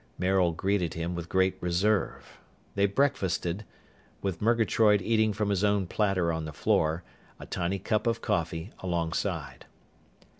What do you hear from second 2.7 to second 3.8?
They breakfasted,